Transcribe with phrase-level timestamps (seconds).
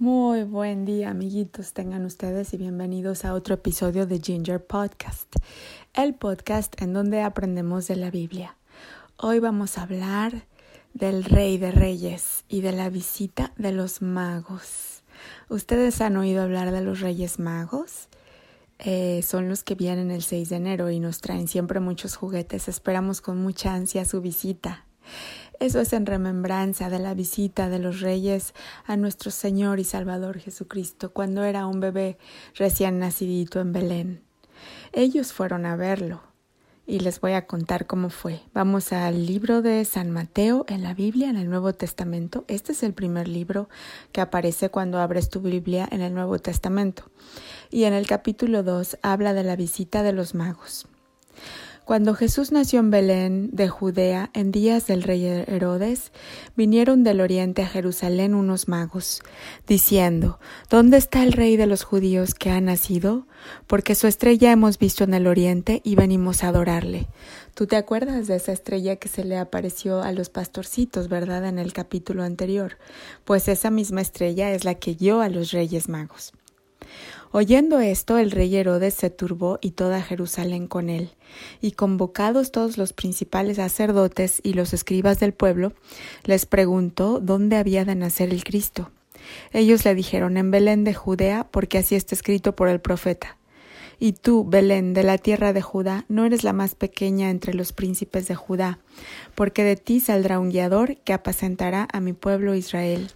[0.00, 1.72] Muy buen día, amiguitos.
[1.72, 5.34] Tengan ustedes y bienvenidos a otro episodio de Ginger Podcast,
[5.92, 8.56] el podcast en donde aprendemos de la Biblia.
[9.16, 10.46] Hoy vamos a hablar
[10.94, 15.02] del Rey de Reyes y de la visita de los magos.
[15.48, 18.06] ¿Ustedes han oído hablar de los Reyes Magos?
[18.78, 22.68] Eh, son los que vienen el 6 de enero y nos traen siempre muchos juguetes.
[22.68, 24.84] Esperamos con mucha ansia su visita.
[25.60, 28.54] Eso es en remembranza de la visita de los reyes
[28.86, 32.16] a nuestro Señor y Salvador Jesucristo cuando era un bebé
[32.54, 34.22] recién nacidito en Belén.
[34.92, 36.22] Ellos fueron a verlo
[36.86, 38.40] y les voy a contar cómo fue.
[38.54, 42.44] Vamos al libro de San Mateo en la Biblia, en el Nuevo Testamento.
[42.46, 43.68] Este es el primer libro
[44.12, 47.10] que aparece cuando abres tu Biblia en el Nuevo Testamento.
[47.70, 50.86] Y en el capítulo 2 habla de la visita de los magos.
[51.88, 56.12] Cuando Jesús nació en Belén de Judea en días del rey Herodes,
[56.54, 59.22] vinieron del oriente a Jerusalén unos magos,
[59.66, 60.38] diciendo,
[60.68, 63.26] ¿Dónde está el rey de los judíos que ha nacido?
[63.66, 67.06] Porque su estrella hemos visto en el oriente y venimos a adorarle.
[67.54, 71.46] Tú te acuerdas de esa estrella que se le apareció a los pastorcitos, ¿verdad?
[71.46, 72.76] En el capítulo anterior.
[73.24, 76.34] Pues esa misma estrella es la que guió a los reyes magos.
[77.30, 81.10] Oyendo esto, el rey Herodes se turbó y toda Jerusalén con él.
[81.60, 85.72] Y convocados todos los principales sacerdotes y los escribas del pueblo,
[86.24, 88.90] les preguntó dónde había de nacer el Cristo.
[89.52, 93.36] Ellos le dijeron en Belén de Judea, porque así está escrito por el profeta.
[94.00, 97.72] Y tú, Belén, de la tierra de Judá, no eres la más pequeña entre los
[97.72, 98.78] príncipes de Judá,
[99.34, 103.10] porque de ti saldrá un guiador que apacentará a mi pueblo Israel.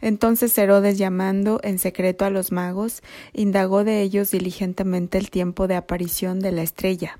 [0.00, 5.76] Entonces Herodes, llamando en secreto a los magos, indagó de ellos diligentemente el tiempo de
[5.76, 7.18] aparición de la estrella.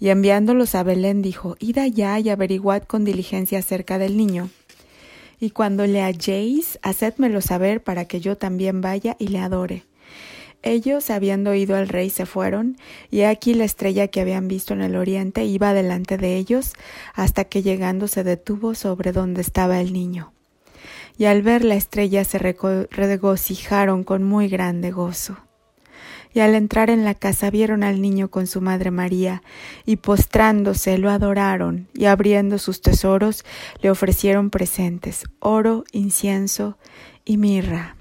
[0.00, 4.50] Y enviándolos a Belén dijo, Id allá y averiguad con diligencia acerca del niño.
[5.40, 9.84] Y cuando le halléis, hacedmelo saber para que yo también vaya y le adore.
[10.62, 12.76] Ellos, habiendo oído al rey, se fueron,
[13.12, 16.72] y aquí la estrella que habían visto en el oriente iba delante de ellos,
[17.14, 20.32] hasta que llegando se detuvo sobre donde estaba el niño
[21.18, 25.36] y al ver la estrella se regocijaron con muy grande gozo.
[26.32, 29.42] Y al entrar en la casa vieron al niño con su madre María,
[29.84, 33.44] y postrándose lo adoraron, y abriendo sus tesoros
[33.82, 36.78] le ofrecieron presentes, oro, incienso
[37.24, 37.96] y mirra.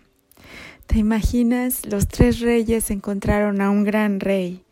[0.85, 1.85] ¿Te imaginas?
[1.87, 4.63] Los tres reyes encontraron a un gran rey,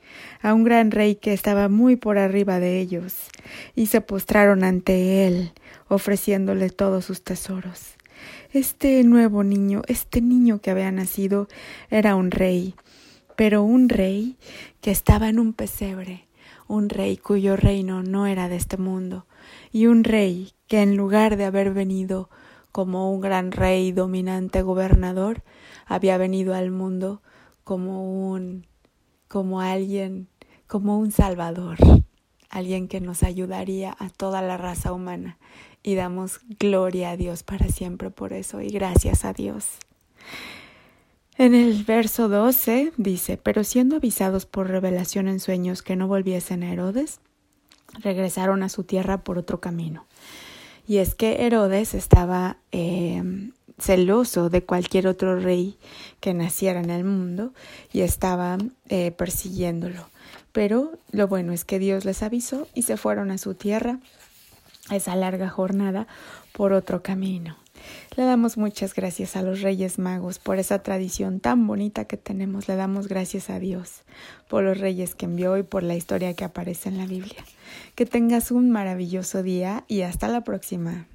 [0.42, 3.16] a un gran rey que estaba muy por arriba de ellos,
[3.74, 5.52] y se postraron ante él,
[5.88, 7.96] ofreciéndole todos sus tesoros.
[8.52, 11.48] Este nuevo niño, este niño que había nacido,
[11.90, 12.76] era un rey,
[13.36, 14.38] pero un rey
[14.82, 16.28] que estaba en un pesebre,
[16.68, 19.26] un rey cuyo reino no era de este mundo,
[19.72, 22.30] y un rey que en lugar de haber venido
[22.72, 25.44] como un gran rey dominante gobernador,
[25.86, 27.22] había venido al mundo
[27.64, 28.68] como un
[29.28, 30.28] como alguien,
[30.68, 31.78] como un salvador,
[32.56, 35.38] alguien que nos ayudaría a toda la raza humana
[35.84, 39.68] y damos gloria a Dios para siempre por eso y gracias a Dios.
[41.38, 46.64] En el verso 12 dice, pero siendo avisados por revelación en sueños que no volviesen
[46.64, 47.20] a Herodes,
[48.00, 50.06] regresaron a su tierra por otro camino.
[50.88, 55.78] Y es que Herodes estaba eh, celoso de cualquier otro rey
[56.20, 57.54] que naciera en el mundo
[57.92, 58.58] y estaba
[58.90, 60.08] eh, persiguiéndolo.
[60.52, 64.00] Pero lo bueno es que Dios les avisó y se fueron a su tierra
[64.90, 66.08] esa larga jornada
[66.54, 67.58] por otro camino.
[68.16, 72.68] Le damos muchas gracias a los Reyes Magos por esa tradición tan bonita que tenemos.
[72.68, 74.04] Le damos gracias a Dios
[74.48, 77.44] por los Reyes que envió y por la historia que aparece en la Biblia.
[77.96, 81.08] Que tengas un maravilloso día y hasta la próxima.